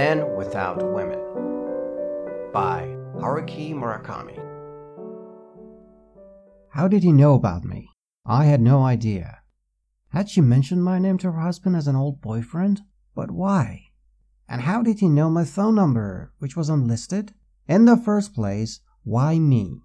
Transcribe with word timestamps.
Men 0.00 0.34
Without 0.34 0.78
Women 0.78 1.18
by 2.54 2.96
Haruki 3.20 3.74
Murakami. 3.74 4.38
How 6.70 6.88
did 6.88 7.02
he 7.02 7.12
know 7.12 7.34
about 7.34 7.64
me? 7.66 7.90
I 8.24 8.46
had 8.46 8.62
no 8.62 8.82
idea. 8.82 9.40
Had 10.08 10.30
she 10.30 10.40
mentioned 10.40 10.82
my 10.82 10.98
name 10.98 11.18
to 11.18 11.32
her 11.32 11.40
husband 11.42 11.76
as 11.76 11.86
an 11.86 11.96
old 11.96 12.22
boyfriend? 12.22 12.80
But 13.14 13.30
why? 13.30 13.88
And 14.48 14.62
how 14.62 14.82
did 14.82 15.00
he 15.00 15.08
know 15.10 15.28
my 15.28 15.44
phone 15.44 15.74
number, 15.74 16.32
which 16.38 16.56
was 16.56 16.70
unlisted? 16.70 17.34
In 17.68 17.84
the 17.84 17.98
first 17.98 18.32
place, 18.32 18.80
why 19.04 19.38
me? 19.38 19.82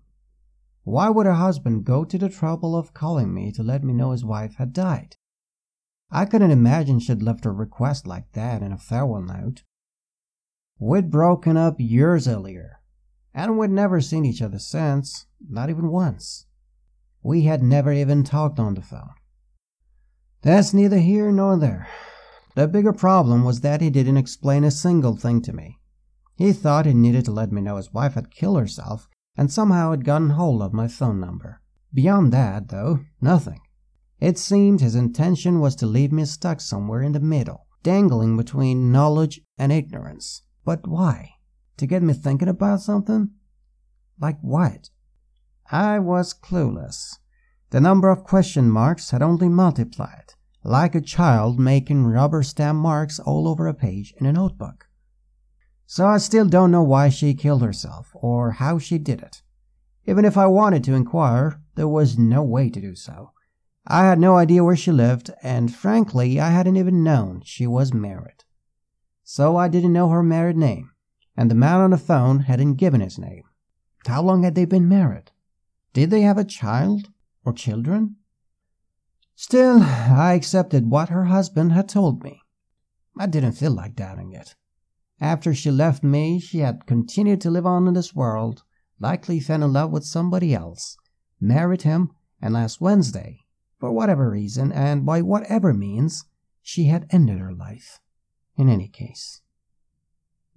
Why 0.86 1.10
would 1.10 1.26
her 1.26 1.34
husband 1.34 1.84
go 1.84 2.06
to 2.06 2.18
the 2.18 2.30
trouble 2.30 2.74
of 2.78 2.94
calling 2.94 3.34
me 3.34 3.52
to 3.52 3.64
let 3.64 3.84
me 3.84 3.92
know 3.92 4.12
his 4.12 4.24
wife 4.24 4.56
had 4.56 4.72
died? 4.72 5.18
I 6.10 6.24
couldn't 6.24 6.52
imagine 6.52 7.02
she'd 7.02 7.22
left 7.22 7.46
a 7.46 7.52
request 7.52 8.08
like 8.08 8.32
that 8.32 8.62
in 8.62 8.72
a 8.72 8.78
farewell 8.78 9.22
note. 9.22 9.64
We'd 10.80 11.10
broken 11.10 11.56
up 11.56 11.76
years 11.80 12.28
earlier, 12.28 12.82
and 13.34 13.58
we'd 13.58 13.70
never 13.70 14.02
seen 14.02 14.26
each 14.26 14.42
other 14.42 14.60
since, 14.60 15.26
not 15.50 15.70
even 15.70 15.90
once. 15.90 16.48
We 17.24 17.44
had 17.44 17.64
never 17.64 17.94
even 17.94 18.24
talked 18.24 18.60
on 18.60 18.76
the 18.76 18.82
phone. 18.82 19.14
That's 20.42 20.74
neither 20.74 21.00
here 21.00 21.32
nor 21.32 21.58
there. 21.58 21.88
The 22.56 22.68
bigger 22.68 22.94
problem 22.94 23.44
was 23.44 23.62
that 23.62 23.82
he 23.82 23.90
didn't 23.90 24.18
explain 24.18 24.64
a 24.64 24.72
single 24.72 25.16
thing 25.16 25.42
to 25.44 25.54
me. 25.54 25.80
He 26.36 26.52
thought 26.52 26.86
he 26.86 26.94
needed 26.94 27.26
to 27.26 27.32
let 27.32 27.52
me 27.52 27.62
know 27.62 27.78
his 27.78 27.94
wife 27.94 28.16
had 28.16 28.30
killed 28.30 28.60
herself 28.60 29.08
and 29.38 29.52
somehow 29.52 29.92
had 29.92 30.06
gotten 30.06 30.32
hold 30.32 30.62
of 30.62 30.74
my 30.74 30.88
phone 30.88 31.20
number. 31.20 31.62
Beyond 31.94 32.34
that, 32.34 32.68
though, 32.68 33.00
nothing. 33.22 33.62
It 34.20 34.38
seemed 34.38 34.82
his 34.82 34.96
intention 34.96 35.60
was 35.62 35.76
to 35.78 35.86
leave 35.86 36.12
me 36.12 36.26
stuck 36.26 36.60
somewhere 36.60 37.02
in 37.02 37.14
the 37.14 37.20
middle, 37.20 37.68
dangling 37.84 38.36
between 38.38 38.92
knowledge 38.92 39.42
and 39.58 39.72
ignorance. 39.72 40.42
But 40.66 40.88
why? 40.88 41.36
To 41.78 41.86
get 41.86 42.02
me 42.02 42.14
thinking 42.14 42.50
about 42.50 42.82
something? 42.82 43.30
Like 44.20 44.40
what? 44.42 44.90
I 45.72 46.00
was 46.00 46.34
clueless. 46.34 47.18
The 47.70 47.80
number 47.80 48.10
of 48.10 48.24
question 48.24 48.70
marks 48.70 49.12
had 49.12 49.22
only 49.22 49.50
multiplied, 49.50 50.34
like 50.64 50.96
a 50.96 51.02
child 51.02 51.60
making 51.60 52.06
rubber 52.06 52.42
stamp 52.42 52.80
marks 52.80 53.20
all 53.20 53.48
over 53.48 53.68
a 53.68 53.74
page 53.74 54.14
in 54.18 54.26
a 54.26 54.34
notebook. 54.34 54.88
So 55.86 56.08
I 56.08 56.18
still 56.18 56.46
don't 56.48 56.72
know 56.72 56.84
why 56.84 57.10
she 57.10 57.36
killed 57.36 57.62
herself, 57.62 58.10
or 58.16 58.54
how 58.54 58.80
she 58.80 58.98
did 58.98 59.22
it. 59.22 59.44
Even 60.06 60.26
if 60.26 60.38
I 60.38 60.48
wanted 60.48 60.84
to 60.86 60.94
inquire, 60.94 61.62
there 61.76 61.88
was 61.88 62.18
no 62.18 62.42
way 62.42 62.70
to 62.70 62.82
do 62.82 62.96
so. 62.96 63.34
I 63.86 64.06
had 64.06 64.18
no 64.20 64.36
idea 64.36 64.64
where 64.64 64.76
she 64.76 64.92
lived, 64.92 65.30
and 65.44 65.76
frankly, 65.76 66.40
I 66.40 66.50
hadn't 66.50 66.78
even 66.78 67.04
known 67.04 67.42
she 67.44 67.68
was 67.68 67.94
married. 67.94 68.45
So 69.28 69.58
I 69.58 69.70
didn't 69.70 69.92
know 69.92 70.10
her 70.10 70.22
married 70.22 70.56
name, 70.56 70.92
and 71.36 71.50
the 71.50 71.56
man 71.56 71.82
on 71.82 71.90
the 71.90 71.98
phone 71.98 72.42
hadn't 72.42 72.76
given 72.76 73.02
his 73.02 73.18
name. 73.18 73.42
How 74.06 74.22
long 74.22 74.44
had 74.44 74.54
they 74.54 74.66
been 74.66 74.88
married? 74.88 75.32
Did 75.94 76.12
they 76.12 76.22
have 76.22 76.38
a 76.38 76.44
child 76.44 77.10
or 77.44 77.52
children? 77.52 78.18
Still, 79.36 79.82
I 79.82 80.34
accepted 80.34 80.92
what 80.92 81.10
her 81.10 81.26
husband 81.26 81.72
had 81.72 81.90
told 81.90 82.24
me. 82.24 82.44
I 83.18 83.26
didn't 83.26 83.54
feel 83.54 83.72
like 83.72 83.96
doubting 83.96 84.32
it. 84.32 84.56
After 85.20 85.56
she 85.56 85.72
left 85.72 86.04
me, 86.04 86.40
she 86.40 86.60
had 86.60 86.86
continued 86.86 87.42
to 87.42 87.50
live 87.50 87.66
on 87.66 87.88
in 87.88 87.96
this 87.96 88.14
world, 88.14 88.64
likely 89.00 89.40
fell 89.40 89.64
in 89.64 89.74
love 89.74 89.90
with 89.90 90.06
somebody 90.06 90.54
else, 90.54 90.98
married 91.42 91.82
him, 91.82 92.12
and 92.40 92.54
last 92.54 92.80
Wednesday 92.80 93.46
for 93.80 93.92
whatever 93.92 94.30
reason 94.30 94.72
and 94.72 95.04
by 95.04 95.24
whatever 95.24 95.74
means, 95.74 96.26
she 96.62 96.86
had 96.86 97.08
ended 97.10 97.40
her 97.40 97.54
life. 97.54 98.00
In 98.58 98.70
any 98.70 98.88
case, 98.88 99.42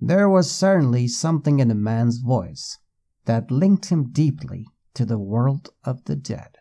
there 0.01 0.29
was 0.29 0.51
certainly 0.51 1.09
something 1.09 1.59
in 1.59 1.69
the 1.69 1.75
man's 1.75 2.19
voice 2.19 2.79
that 3.25 3.51
linked 3.51 3.87
him 3.87 4.11
deeply 4.11 4.67
to 4.95 5.05
the 5.05 5.19
world 5.19 5.71
of 5.85 6.05
the 6.05 6.17
dead. 6.17 6.59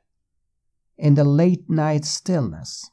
In 0.98 1.14
the 1.14 1.24
late 1.24 1.70
night 1.70 2.06
stillness, 2.06 2.90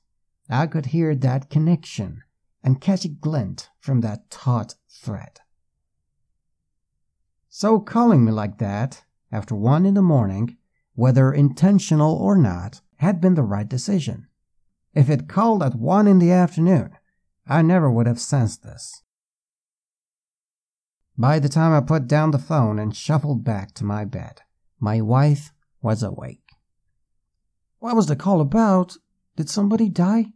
I 0.51 0.67
could 0.67 0.87
hear 0.87 1.15
that 1.15 1.49
connection 1.49 2.23
and 2.63 2.81
catch 2.81 3.05
a 3.05 3.09
glint 3.09 3.71
from 3.79 4.03
that 4.03 4.31
taut 4.31 4.75
thread. 4.89 5.41
So, 7.49 7.81
calling 7.81 8.25
me 8.25 8.33
like 8.33 8.59
that, 8.59 9.05
after 9.33 9.55
one 9.55 9.87
in 9.87 9.95
the 9.95 10.03
morning, 10.03 10.59
whether 10.95 11.33
intentional 11.33 12.15
or 12.15 12.37
not, 12.37 12.81
had 12.97 13.21
been 13.21 13.35
the 13.35 13.43
right 13.43 13.69
decision. 13.69 14.27
If 14.93 15.09
it 15.09 15.29
called 15.29 15.63
at 15.63 15.75
one 15.75 16.07
in 16.07 16.19
the 16.19 16.31
afternoon, 16.33 16.97
I 17.47 17.63
never 17.63 17.91
would 17.91 18.07
have 18.07 18.21
sensed 18.21 18.63
this. 18.63 19.03
By 21.17 21.39
the 21.39 21.49
time 21.49 21.73
I 21.73 21.81
put 21.81 22.09
down 22.09 22.31
the 22.31 22.39
phone 22.39 22.79
and 22.79 22.97
shuffled 22.97 23.45
back 23.45 23.73
to 23.75 23.85
my 23.85 24.05
bed, 24.05 24.41
my 24.81 25.01
wife 25.01 25.53
was 25.81 26.03
awake. 26.03 26.53
What 27.79 27.95
was 27.95 28.07
the 28.07 28.17
call 28.17 28.41
about? 28.41 28.97
Did 29.37 29.49
somebody 29.49 29.89
die? 29.89 30.33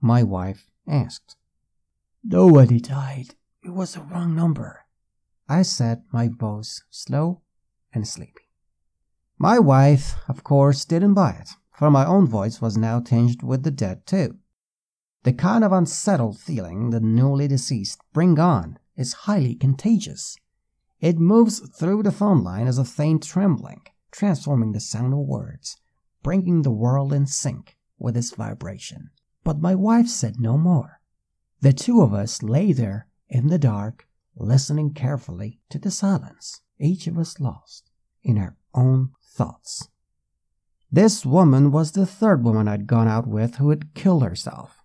My 0.00 0.22
wife 0.22 0.70
asked. 0.86 1.36
Nobody 2.22 2.80
died. 2.80 3.34
It 3.64 3.70
was 3.70 3.94
the 3.94 4.00
wrong 4.00 4.36
number. 4.36 4.84
I 5.48 5.62
said, 5.62 6.02
my 6.12 6.28
voice 6.28 6.82
slow 6.90 7.40
and 7.92 8.06
sleepy. 8.06 8.50
My 9.38 9.58
wife, 9.58 10.16
of 10.28 10.44
course, 10.44 10.84
didn't 10.84 11.14
buy 11.14 11.30
it 11.40 11.50
for 11.78 11.92
my 11.92 12.04
own 12.04 12.26
voice 12.26 12.60
was 12.60 12.76
now 12.76 12.98
tinged 12.98 13.40
with 13.44 13.62
the 13.62 13.70
dead 13.70 14.04
too. 14.04 14.36
The 15.24 15.32
kind 15.32 15.64
of 15.64 15.72
unsettled 15.72 16.38
feeling 16.38 16.90
the 16.90 17.00
newly 17.00 17.48
deceased 17.48 18.00
bring 18.12 18.38
on 18.38 18.78
is 18.96 19.24
highly 19.24 19.54
contagious. 19.54 20.36
It 21.00 21.18
moves 21.18 21.60
through 21.78 22.02
the 22.02 22.12
phone 22.12 22.42
line 22.42 22.66
as 22.66 22.78
a 22.78 22.84
faint 22.84 23.22
trembling, 23.22 23.82
transforming 24.10 24.72
the 24.72 24.80
sound 24.80 25.12
of 25.12 25.20
words, 25.20 25.76
bringing 26.22 26.62
the 26.62 26.70
world 26.70 27.12
in 27.12 27.26
sync 27.26 27.76
with 27.98 28.16
its 28.16 28.34
vibration. 28.34 29.10
But 29.44 29.60
my 29.60 29.74
wife 29.74 30.08
said 30.08 30.40
no 30.40 30.56
more. 30.56 31.00
The 31.60 31.72
two 31.72 32.00
of 32.02 32.14
us 32.14 32.42
lay 32.42 32.72
there 32.72 33.08
in 33.28 33.48
the 33.48 33.58
dark, 33.58 34.06
listening 34.36 34.94
carefully 34.94 35.60
to 35.70 35.78
the 35.78 35.90
silence, 35.90 36.60
each 36.78 37.06
of 37.06 37.18
us 37.18 37.40
lost 37.40 37.90
in 38.22 38.38
our 38.38 38.56
own 38.74 39.10
thoughts. 39.22 39.88
This 40.90 41.26
woman 41.26 41.70
was 41.70 41.92
the 41.92 42.06
third 42.06 42.44
woman 42.44 42.66
I'd 42.66 42.86
gone 42.86 43.08
out 43.08 43.26
with 43.26 43.56
who 43.56 43.70
had 43.70 43.94
killed 43.94 44.22
herself. 44.22 44.77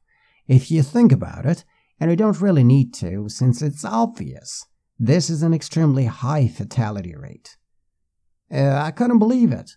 If 0.48 0.72
you 0.72 0.84
think 0.84 1.12
about 1.12 1.46
it, 1.46 1.64
and 2.00 2.09
we 2.09 2.16
don't 2.16 2.42
really 2.42 2.64
need 2.64 2.94
to 2.96 3.30
since 3.30 3.62
it's 3.62 3.86
obvious, 3.86 4.66
this 5.00 5.30
is 5.30 5.44
an 5.44 5.54
extremely 5.54 6.06
high 6.06 6.48
fatality 6.48 7.16
rate. 7.16 7.58
Uh, 8.52 8.76
I 8.76 8.92
couldn't 8.92 9.20
believe 9.20 9.52
it. 9.52 9.72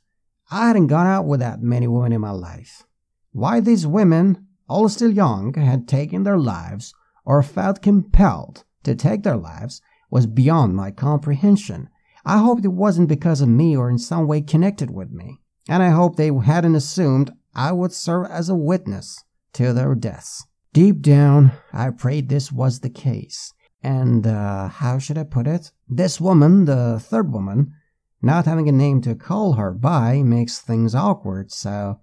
I 0.50 0.68
hadn't 0.68 0.88
gone 0.88 1.06
out 1.06 1.26
with 1.26 1.40
that 1.40 1.62
many 1.62 1.86
women 1.86 2.12
in 2.12 2.20
my 2.20 2.30
life. 2.30 2.84
Why 3.32 3.60
these 3.60 3.86
women, 3.86 4.46
all 4.68 4.88
still 4.88 5.10
young, 5.10 5.54
had 5.54 5.88
taken 5.88 6.22
their 6.22 6.38
lives 6.38 6.94
or 7.24 7.42
felt 7.42 7.82
compelled 7.82 8.64
to 8.84 8.94
take 8.94 9.22
their 9.22 9.36
lives 9.36 9.80
was 10.10 10.26
beyond 10.26 10.76
my 10.76 10.90
comprehension. 10.90 11.88
I 12.24 12.38
hoped 12.38 12.64
it 12.64 12.68
wasn't 12.68 13.08
because 13.08 13.40
of 13.40 13.48
me 13.48 13.76
or 13.76 13.90
in 13.90 13.98
some 13.98 14.26
way 14.26 14.40
connected 14.40 14.90
with 14.90 15.10
me 15.10 15.40
and 15.68 15.82
I 15.82 15.90
hoped 15.90 16.16
they 16.16 16.32
hadn't 16.32 16.74
assumed 16.74 17.32
I 17.54 17.72
would 17.72 17.92
serve 17.92 18.26
as 18.26 18.48
a 18.48 18.54
witness 18.54 19.24
to 19.54 19.72
their 19.72 19.94
deaths. 19.94 20.46
Deep 20.76 21.00
down, 21.00 21.52
I 21.72 21.88
prayed 21.88 22.28
this 22.28 22.52
was 22.52 22.80
the 22.80 22.90
case. 22.90 23.54
And, 23.82 24.26
uh, 24.26 24.68
how 24.68 24.98
should 24.98 25.16
I 25.16 25.22
put 25.22 25.46
it? 25.46 25.72
This 25.88 26.20
woman, 26.20 26.66
the 26.66 27.00
third 27.00 27.32
woman, 27.32 27.72
not 28.20 28.44
having 28.44 28.68
a 28.68 28.72
name 28.72 29.00
to 29.00 29.14
call 29.14 29.54
her 29.54 29.72
by 29.72 30.22
makes 30.22 30.58
things 30.58 30.94
awkward, 30.94 31.50
so 31.50 32.00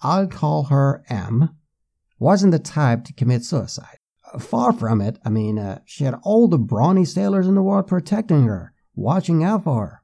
I'll 0.00 0.26
call 0.26 0.64
her 0.64 1.04
M, 1.08 1.50
wasn't 2.18 2.50
the 2.50 2.58
type 2.58 3.04
to 3.04 3.12
commit 3.12 3.44
suicide. 3.44 3.98
Far 4.40 4.72
from 4.72 5.00
it, 5.00 5.20
I 5.24 5.30
mean, 5.30 5.56
uh, 5.56 5.82
she 5.84 6.02
had 6.02 6.18
all 6.24 6.48
the 6.48 6.58
brawny 6.58 7.04
sailors 7.04 7.46
in 7.46 7.54
the 7.54 7.62
world 7.62 7.86
protecting 7.86 8.42
her, 8.48 8.72
watching 8.96 9.44
out 9.44 9.62
for 9.62 9.86
her. 9.86 10.02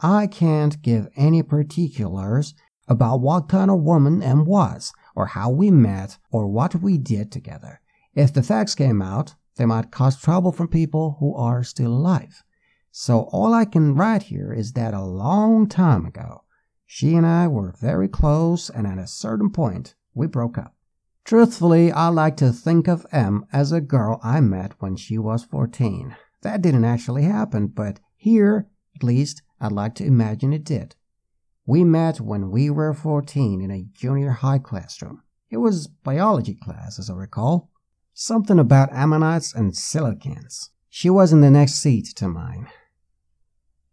I 0.00 0.28
can't 0.28 0.80
give 0.80 1.08
any 1.16 1.42
particulars 1.42 2.54
about 2.86 3.20
what 3.20 3.48
kind 3.48 3.68
of 3.68 3.80
woman 3.80 4.22
M 4.22 4.44
was, 4.44 4.92
or 5.14 5.26
how 5.26 5.50
we 5.50 5.70
met, 5.70 6.18
or 6.30 6.48
what 6.48 6.74
we 6.74 6.98
did 6.98 7.30
together. 7.30 7.80
If 8.14 8.32
the 8.32 8.42
facts 8.42 8.74
came 8.74 9.02
out, 9.02 9.34
they 9.56 9.66
might 9.66 9.90
cause 9.90 10.20
trouble 10.20 10.52
from 10.52 10.68
people 10.68 11.16
who 11.20 11.34
are 11.34 11.62
still 11.62 11.92
alive. 11.92 12.42
So 12.90 13.28
all 13.32 13.52
I 13.52 13.64
can 13.64 13.94
write 13.94 14.24
here 14.24 14.52
is 14.52 14.72
that 14.72 14.94
a 14.94 15.02
long 15.04 15.68
time 15.68 16.06
ago, 16.06 16.44
she 16.86 17.14
and 17.14 17.26
I 17.26 17.48
were 17.48 17.74
very 17.80 18.08
close, 18.08 18.70
and 18.70 18.86
at 18.86 18.98
a 18.98 19.06
certain 19.06 19.50
point, 19.50 19.94
we 20.14 20.26
broke 20.26 20.58
up. 20.58 20.74
Truthfully, 21.24 21.90
I 21.90 22.08
like 22.08 22.36
to 22.36 22.52
think 22.52 22.86
of 22.86 23.06
M 23.10 23.46
as 23.52 23.72
a 23.72 23.80
girl 23.80 24.20
I 24.22 24.40
met 24.40 24.74
when 24.80 24.94
she 24.94 25.18
was 25.18 25.42
14. 25.44 26.14
That 26.42 26.62
didn't 26.62 26.84
actually 26.84 27.24
happen, 27.24 27.68
but 27.68 27.98
here, 28.14 28.68
at 28.94 29.02
least, 29.02 29.42
I'd 29.60 29.72
like 29.72 29.94
to 29.96 30.04
imagine 30.04 30.52
it 30.52 30.64
did. 30.64 30.94
We 31.66 31.82
met 31.82 32.20
when 32.20 32.50
we 32.50 32.68
were 32.68 32.92
14 32.92 33.62
in 33.62 33.70
a 33.70 33.86
junior 33.92 34.30
high 34.30 34.58
classroom. 34.58 35.22
It 35.50 35.56
was 35.58 35.86
biology 35.86 36.54
class, 36.54 36.98
as 36.98 37.08
I 37.08 37.14
recall. 37.14 37.70
Something 38.12 38.58
about 38.58 38.92
ammonites 38.92 39.54
and 39.54 39.72
coelacanths. 39.72 40.68
She 40.90 41.08
was 41.08 41.32
in 41.32 41.40
the 41.40 41.50
next 41.50 41.74
seat 41.74 42.12
to 42.16 42.28
mine. 42.28 42.68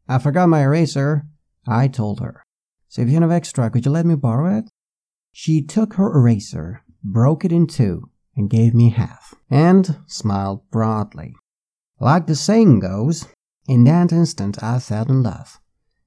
I 0.07 0.19
forgot 0.19 0.49
my 0.49 0.63
eraser, 0.63 1.27
I 1.65 1.87
told 1.87 2.19
her. 2.19 2.43
So 2.89 3.01
if 3.01 3.09
you 3.09 3.21
have 3.21 3.31
extra, 3.31 3.69
could 3.69 3.85
you 3.85 3.91
let 3.91 4.05
me 4.05 4.15
borrow 4.15 4.57
it? 4.57 4.69
She 5.31 5.61
took 5.61 5.93
her 5.93 6.13
eraser, 6.13 6.83
broke 7.01 7.45
it 7.45 7.53
in 7.53 7.67
two, 7.67 8.09
and 8.35 8.49
gave 8.49 8.73
me 8.73 8.89
half, 8.89 9.33
and 9.49 10.01
smiled 10.07 10.69
broadly. 10.71 11.35
Like 12.01 12.27
the 12.27 12.35
saying 12.35 12.79
goes, 12.81 13.27
in 13.65 13.85
that 13.85 14.11
instant 14.11 14.61
I 14.61 14.79
fell 14.79 15.09
in 15.09 15.23
love. 15.23 15.60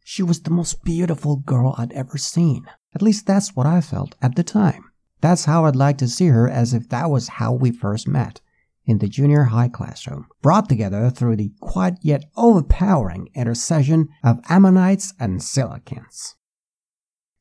She 0.07 0.23
was 0.23 0.43
the 0.43 0.51
most 0.51 0.85
beautiful 0.85 1.37
girl 1.37 1.75
I'd 1.79 1.93
ever 1.93 2.19
seen. 2.19 2.67
At 2.95 3.01
least 3.01 3.27
that's 3.27 3.57
what 3.57 3.67
I 3.67 3.81
felt 3.81 4.15
at 4.21 4.37
the 4.37 4.45
time. 4.45 4.91
That's 5.23 5.47
how 5.47 5.65
I'd 5.65 5.75
like 5.75 5.97
to 5.99 6.09
see 6.09 6.27
her 6.27 6.49
as 6.49 6.75
if 6.75 6.91
that 6.91 7.11
was 7.11 7.29
how 7.41 7.55
we 7.55 7.73
first 7.73 8.07
met 8.07 8.43
in 8.85 8.99
the 8.99 9.09
junior 9.09 9.45
high 9.45 9.69
classroom, 9.69 10.27
brought 10.43 10.69
together 10.69 11.09
through 11.09 11.37
the 11.37 11.53
quiet 11.59 11.95
yet 12.03 12.27
overpowering 12.37 13.31
intercession 13.35 14.11
of 14.23 14.41
ammonites 14.51 15.15
and 15.19 15.41
coelacanths. 15.41 16.35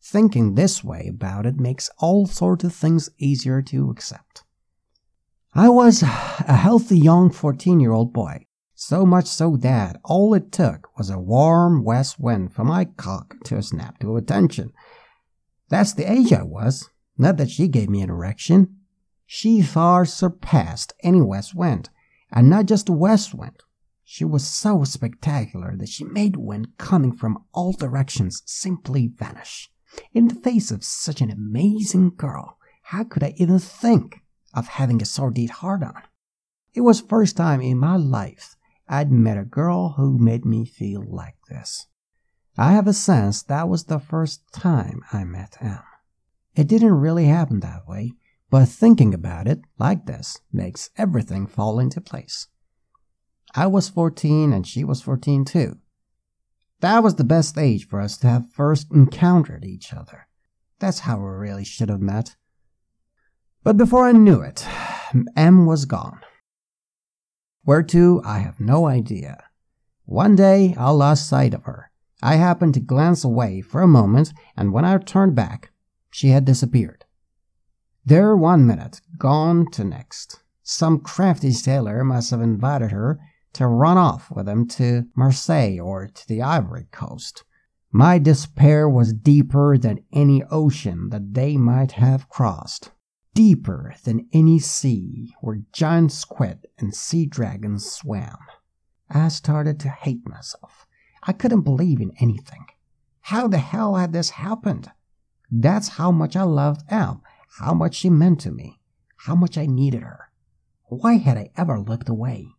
Thinking 0.01 0.55
this 0.55 0.85
way 0.85 1.07
about 1.09 1.45
it 1.45 1.59
makes 1.59 1.89
all 1.97 2.27
sorts 2.27 2.63
of 2.63 2.73
things 2.73 3.09
easier 3.17 3.61
to 3.63 3.89
accept. 3.89 4.45
I 5.53 5.67
was 5.67 6.01
a 6.01 6.05
healthy 6.05 6.97
young 6.97 7.29
14 7.29 7.81
year 7.81 7.91
old 7.91 8.13
boy, 8.13 8.45
so 8.83 9.05
much 9.05 9.27
so 9.27 9.55
that 9.55 9.97
all 10.03 10.33
it 10.33 10.51
took 10.51 10.89
was 10.97 11.09
a 11.09 11.17
warm 11.17 11.85
west 11.85 12.19
wind 12.19 12.53
for 12.53 12.65
my 12.65 12.83
cock 12.83 13.35
to 13.45 13.61
snap 13.61 13.97
to 13.99 14.17
attention. 14.17 14.73
That's 15.69 15.93
the 15.93 16.11
age 16.11 16.33
I 16.33 16.43
was, 16.43 16.89
not 17.17 17.37
that 17.37 17.49
she 17.49 17.69
gave 17.69 17.89
me 17.89 18.01
an 18.01 18.09
erection. 18.09 18.75
She 19.25 19.61
far 19.61 20.03
surpassed 20.03 20.93
any 21.01 21.21
west 21.21 21.55
wind, 21.55 21.89
and 22.29 22.49
not 22.49 22.65
just 22.65 22.89
a 22.89 22.93
west 22.93 23.33
wind. 23.33 23.63
She 24.03 24.25
was 24.25 24.45
so 24.45 24.83
spectacular 24.83 25.77
that 25.77 25.87
she 25.87 26.03
made 26.03 26.35
wind 26.35 26.77
coming 26.77 27.13
from 27.13 27.45
all 27.53 27.71
directions 27.71 28.43
simply 28.45 29.07
vanish. 29.07 29.71
In 30.13 30.27
the 30.27 30.35
face 30.35 30.71
of 30.71 30.83
such 30.83 31.21
an 31.21 31.31
amazing 31.31 32.15
girl, 32.17 32.57
how 32.83 33.05
could 33.05 33.23
I 33.23 33.33
even 33.37 33.59
think 33.59 34.23
of 34.53 34.67
having 34.67 35.01
a 35.01 35.05
sordid 35.05 35.51
hard 35.51 35.83
on? 35.83 36.01
It 36.73 36.81
was 36.81 36.99
first 36.99 37.37
time 37.37 37.61
in 37.61 37.77
my 37.77 37.95
life 37.95 38.57
I'd 38.93 39.11
met 39.11 39.39
a 39.39 39.43
girl 39.43 39.93
who 39.97 40.19
made 40.19 40.45
me 40.45 40.65
feel 40.65 41.03
like 41.03 41.37
this. 41.49 41.87
I 42.59 42.73
have 42.73 42.85
a 42.85 42.93
sense 42.93 43.41
that 43.41 43.67
was 43.67 43.85
the 43.85 43.97
first 43.97 44.43
time 44.53 45.01
I 45.11 45.23
met 45.23 45.57
M. 45.59 45.79
It 46.55 46.67
didn't 46.67 47.01
really 47.01 47.25
happen 47.25 47.61
that 47.61 47.87
way, 47.87 48.13
but 48.51 48.69
thinking 48.69 49.11
about 49.11 49.47
it 49.47 49.61
like 49.79 50.05
this 50.05 50.37
makes 50.51 50.91
everything 50.95 51.47
fall 51.47 51.79
into 51.79 52.01
place. 52.01 52.49
I 53.55 53.65
was 53.65 53.89
14 53.89 54.53
and 54.53 54.67
she 54.67 54.83
was 54.83 55.01
14 55.01 55.43
too. 55.43 55.79
That 56.81 57.01
was 57.01 57.15
the 57.15 57.23
best 57.23 57.57
age 57.57 57.87
for 57.87 57.99
us 57.99 58.15
to 58.17 58.27
have 58.27 58.53
first 58.53 58.91
encountered 58.91 59.65
each 59.65 59.91
other. 59.91 60.27
That's 60.77 60.99
how 60.99 61.17
we 61.17 61.31
really 61.31 61.65
should 61.65 61.89
have 61.89 61.99
met. 61.99 62.35
But 63.63 63.75
before 63.75 64.05
I 64.05 64.11
knew 64.11 64.41
it, 64.41 64.67
M 65.35 65.65
was 65.65 65.85
gone. 65.85 66.19
Where 67.63 67.83
to, 67.83 68.21
I 68.25 68.39
have 68.39 68.59
no 68.59 68.87
idea. 68.87 69.43
One 70.05 70.35
day, 70.35 70.75
I 70.77 70.89
lost 70.89 71.29
sight 71.29 71.53
of 71.53 71.63
her. 71.63 71.91
I 72.21 72.35
happened 72.35 72.73
to 72.73 72.79
glance 72.79 73.23
away 73.23 73.61
for 73.61 73.81
a 73.81 73.87
moment, 73.87 74.33
and 74.55 74.73
when 74.73 74.85
I 74.85 74.97
turned 74.97 75.35
back, 75.35 75.71
she 76.09 76.29
had 76.29 76.45
disappeared. 76.45 77.05
There 78.05 78.35
one 78.35 78.67
minute, 78.67 78.99
gone 79.17 79.71
to 79.71 79.83
next. 79.85 80.41
Some 80.61 80.99
crafty 80.99 81.51
sailor 81.51 82.03
must 82.03 82.31
have 82.31 82.41
invited 82.41 82.91
her 82.91 83.19
to 83.53 83.67
run 83.67 83.97
off 83.97 84.29
with 84.29 84.49
him 84.49 84.67
to 84.67 85.07
Marseille 85.15 85.79
or 85.79 86.07
to 86.07 86.27
the 86.27 86.41
Ivory 86.41 86.87
Coast. 86.91 87.43
My 87.91 88.17
despair 88.19 88.89
was 88.89 89.13
deeper 89.13 89.77
than 89.77 90.03
any 90.11 90.43
ocean 90.51 91.09
that 91.09 91.33
they 91.33 91.55
might 91.55 91.93
have 91.93 92.27
crossed, 92.27 92.91
deeper 93.33 93.95
than 94.03 94.27
any 94.31 94.59
sea 94.59 95.33
where 95.41 95.61
giant 95.71 96.11
squid 96.11 96.67
and 96.77 96.93
sea 96.93 97.25
dragons 97.25 97.89
swam. 97.89 98.37
I 99.09 99.27
started 99.27 99.79
to 99.81 99.89
hate 99.89 100.27
myself. 100.27 100.85
I 101.23 101.33
couldn't 101.33 101.61
believe 101.61 101.99
in 101.99 102.11
anything. 102.19 102.65
How 103.21 103.47
the 103.47 103.57
hell 103.57 103.95
had 103.95 104.13
this 104.13 104.31
happened? 104.31 104.91
That's 105.51 105.89
how 105.89 106.11
much 106.11 106.35
I 106.35 106.43
loved 106.43 106.81
Em, 106.89 107.21
how 107.59 107.73
much 107.73 107.95
she 107.95 108.09
meant 108.09 108.39
to 108.41 108.51
me, 108.51 108.81
how 109.17 109.35
much 109.35 109.57
I 109.57 109.65
needed 109.65 110.01
her. 110.01 110.29
Why 110.85 111.13
had 111.13 111.37
I 111.37 111.51
ever 111.55 111.79
looked 111.79 112.09
away? 112.09 112.49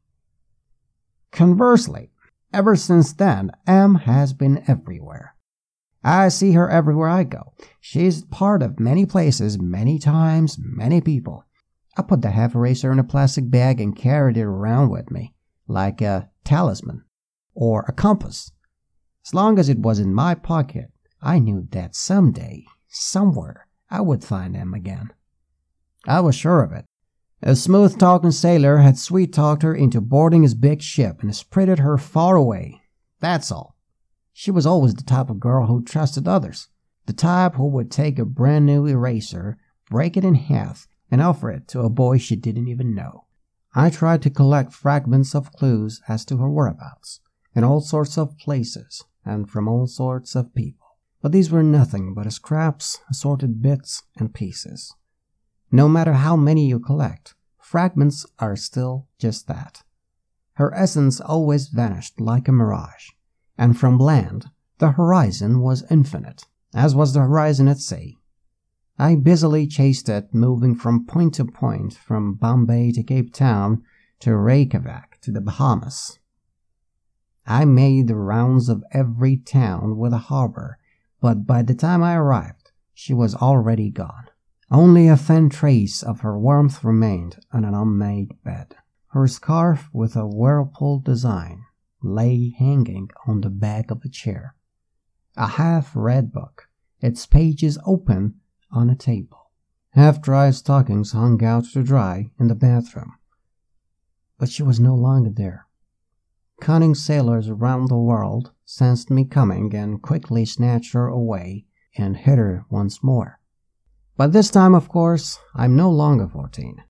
Conversely, 1.30 2.10
ever 2.52 2.76
since 2.76 3.12
then, 3.12 3.50
Em 3.66 3.96
has 3.96 4.32
been 4.32 4.64
everywhere. 4.68 5.33
I 6.04 6.28
see 6.28 6.52
her 6.52 6.68
everywhere 6.68 7.08
I 7.08 7.24
go. 7.24 7.54
She's 7.80 8.24
part 8.24 8.62
of 8.62 8.78
many 8.78 9.06
places, 9.06 9.58
many 9.58 9.98
times, 9.98 10.58
many 10.60 11.00
people. 11.00 11.46
I 11.96 12.02
put 12.02 12.20
the 12.20 12.30
half 12.30 12.54
eraser 12.54 12.92
in 12.92 12.98
a 12.98 13.04
plastic 13.04 13.50
bag 13.50 13.80
and 13.80 13.96
carried 13.96 14.36
it 14.36 14.42
around 14.42 14.90
with 14.90 15.10
me, 15.10 15.34
like 15.66 16.02
a 16.02 16.28
talisman 16.44 17.04
or 17.54 17.84
a 17.88 17.92
compass. 17.92 18.52
As 19.26 19.32
long 19.32 19.58
as 19.58 19.70
it 19.70 19.78
was 19.78 19.98
in 19.98 20.12
my 20.12 20.34
pocket, 20.34 20.90
I 21.22 21.38
knew 21.38 21.66
that 21.70 21.96
someday 21.96 22.66
somewhere 22.88 23.68
I 23.90 24.02
would 24.02 24.22
find 24.22 24.54
him 24.54 24.74
again. 24.74 25.10
I 26.06 26.20
was 26.20 26.34
sure 26.34 26.62
of 26.62 26.72
it. 26.72 26.84
A 27.42 27.56
smooth 27.56 27.98
talking 27.98 28.30
sailor 28.30 28.78
had 28.78 28.98
sweet 28.98 29.32
talked 29.32 29.62
her 29.62 29.74
into 29.74 30.00
boarding 30.00 30.42
his 30.42 30.54
big 30.54 30.82
ship 30.82 31.22
and 31.22 31.34
spirited 31.34 31.78
her 31.78 31.96
far 31.96 32.36
away. 32.36 32.82
That's 33.20 33.50
all. 33.50 33.73
She 34.36 34.50
was 34.50 34.66
always 34.66 34.94
the 34.94 35.04
type 35.04 35.30
of 35.30 35.38
girl 35.38 35.66
who 35.66 35.80
trusted 35.80 36.26
others, 36.26 36.66
the 37.06 37.12
type 37.12 37.54
who 37.54 37.68
would 37.68 37.88
take 37.88 38.18
a 38.18 38.24
brand 38.24 38.66
new 38.66 38.84
eraser, 38.84 39.56
break 39.88 40.16
it 40.16 40.24
in 40.24 40.34
half, 40.34 40.88
and 41.08 41.22
offer 41.22 41.50
it 41.50 41.68
to 41.68 41.82
a 41.82 41.88
boy 41.88 42.18
she 42.18 42.34
didn't 42.34 42.66
even 42.66 42.96
know. 42.96 43.26
I 43.76 43.90
tried 43.90 44.22
to 44.22 44.30
collect 44.30 44.72
fragments 44.72 45.36
of 45.36 45.52
clues 45.52 46.02
as 46.08 46.24
to 46.26 46.38
her 46.38 46.50
whereabouts, 46.50 47.20
in 47.54 47.62
all 47.62 47.80
sorts 47.80 48.18
of 48.18 48.36
places, 48.36 49.04
and 49.24 49.48
from 49.48 49.68
all 49.68 49.86
sorts 49.86 50.34
of 50.34 50.52
people. 50.52 50.98
But 51.22 51.30
these 51.30 51.52
were 51.52 51.62
nothing 51.62 52.12
but 52.12 52.30
scraps, 52.32 52.98
assorted 53.08 53.62
bits 53.62 54.02
and 54.16 54.34
pieces. 54.34 54.92
No 55.70 55.88
matter 55.88 56.14
how 56.14 56.34
many 56.34 56.66
you 56.66 56.80
collect, 56.80 57.36
fragments 57.60 58.26
are 58.40 58.56
still 58.56 59.06
just 59.18 59.46
that. 59.46 59.84
Her 60.54 60.74
essence 60.74 61.20
always 61.20 61.68
vanished 61.68 62.20
like 62.20 62.48
a 62.48 62.52
mirage, 62.52 63.10
and 63.56 63.78
from 63.78 63.98
land, 63.98 64.50
the 64.78 64.92
horizon 64.92 65.60
was 65.60 65.84
infinite, 65.90 66.46
as 66.74 66.94
was 66.94 67.14
the 67.14 67.20
horizon 67.20 67.68
at 67.68 67.78
sea. 67.78 68.18
I 68.98 69.16
busily 69.16 69.66
chased 69.66 70.08
it, 70.08 70.34
moving 70.34 70.74
from 70.74 71.06
point 71.06 71.34
to 71.34 71.44
point, 71.44 71.94
from 71.94 72.34
Bombay 72.34 72.92
to 72.92 73.02
Cape 73.02 73.32
Town 73.32 73.82
to 74.20 74.36
Reykjavik 74.36 75.20
to 75.22 75.32
the 75.32 75.40
Bahamas. 75.40 76.18
I 77.46 77.64
made 77.64 78.08
the 78.08 78.16
rounds 78.16 78.68
of 78.68 78.84
every 78.92 79.36
town 79.36 79.96
with 79.96 80.12
a 80.12 80.18
harbor 80.18 80.78
but 81.24 81.46
by 81.46 81.62
the 81.62 81.74
time 81.74 82.02
I 82.02 82.16
arrived, 82.16 82.70
she 82.92 83.14
was 83.14 83.34
already 83.34 83.88
gone. 83.88 84.26
Only 84.70 85.08
a 85.08 85.16
thin 85.16 85.48
trace 85.48 86.02
of 86.02 86.20
her 86.20 86.38
warmth 86.38 86.84
remained 86.84 87.40
on 87.50 87.64
an 87.64 87.72
unmade 87.72 88.32
bed. 88.44 88.76
Her 89.12 89.26
scarf 89.26 89.88
with 89.90 90.16
a 90.16 90.26
whirlpool 90.26 90.98
design 90.98 91.64
lay 92.04 92.50
hanging 92.58 93.10
on 93.26 93.40
the 93.40 93.50
back 93.50 93.90
of 93.90 94.02
a 94.04 94.08
chair. 94.08 94.54
A 95.36 95.46
half 95.46 95.92
read 95.94 96.32
book, 96.32 96.68
its 97.00 97.26
pages 97.26 97.78
open, 97.84 98.34
on 98.70 98.90
a 98.90 98.96
table. 98.96 99.50
Half 99.90 100.20
dry 100.20 100.50
stockings 100.50 101.12
hung 101.12 101.42
out 101.44 101.64
to 101.72 101.82
dry 101.82 102.30
in 102.38 102.48
the 102.48 102.54
bathroom. 102.54 103.14
But 104.38 104.48
she 104.48 104.62
was 104.62 104.80
no 104.80 104.94
longer 104.94 105.30
there. 105.30 105.66
Cunning 106.60 106.94
sailors 106.94 107.48
around 107.48 107.88
the 107.88 107.96
world 107.96 108.52
sensed 108.64 109.10
me 109.10 109.24
coming 109.24 109.74
and 109.74 110.02
quickly 110.02 110.44
snatched 110.44 110.92
her 110.92 111.06
away 111.06 111.66
and 111.96 112.16
hid 112.16 112.38
her 112.38 112.64
once 112.70 113.02
more. 113.02 113.38
But 114.16 114.32
this 114.32 114.50
time, 114.50 114.74
of 114.74 114.88
course, 114.88 115.38
I'm 115.54 115.76
no 115.76 115.90
longer 115.90 116.28
14. 116.28 116.82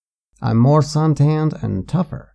I'm 0.43 0.59
more 0.59 0.83
suntanned 0.83 1.55
and 1.63 1.89
tougher. 1.89 2.34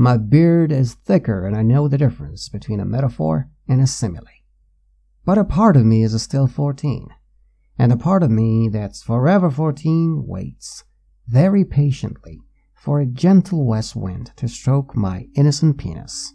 My 0.00 0.16
beard 0.16 0.70
is 0.70 0.94
thicker, 0.94 1.44
and 1.44 1.56
I 1.56 1.64
know 1.64 1.88
the 1.88 1.98
difference 1.98 2.48
between 2.48 2.78
a 2.78 2.84
metaphor 2.84 3.50
and 3.66 3.80
a 3.80 3.86
simile. 3.88 4.28
But 5.24 5.38
a 5.38 5.44
part 5.44 5.76
of 5.76 5.84
me 5.84 6.04
is 6.04 6.22
still 6.22 6.46
14, 6.46 7.08
and 7.76 7.90
a 7.90 7.96
part 7.96 8.22
of 8.22 8.30
me 8.30 8.68
that's 8.68 9.02
forever 9.02 9.50
14 9.50 10.24
waits, 10.24 10.84
very 11.26 11.64
patiently, 11.64 12.38
for 12.76 13.00
a 13.00 13.06
gentle 13.06 13.66
west 13.66 13.96
wind 13.96 14.30
to 14.36 14.46
stroke 14.46 14.94
my 14.94 15.26
innocent 15.34 15.78
penis. 15.78 16.32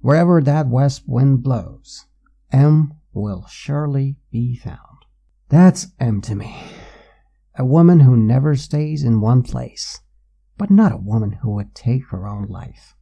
Wherever 0.00 0.40
that 0.40 0.66
west 0.66 1.02
wind 1.06 1.42
blows, 1.42 2.06
M 2.50 2.94
will 3.12 3.44
surely 3.50 4.16
be 4.30 4.56
found. 4.56 5.04
That's 5.50 5.88
Em 6.00 6.22
to 6.22 6.34
me. 6.34 6.56
A 7.56 7.64
woman 7.66 8.00
who 8.00 8.16
never 8.16 8.56
stays 8.56 9.04
in 9.04 9.20
one 9.20 9.42
place, 9.42 10.00
but 10.60 10.70
not 10.70 10.92
a 10.92 10.96
woman 10.98 11.32
who 11.32 11.52
would 11.52 11.74
take 11.74 12.06
her 12.08 12.28
own 12.28 12.44
life. 12.44 12.94